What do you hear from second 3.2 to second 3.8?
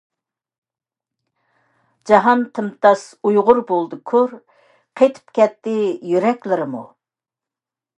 تۇيغۇ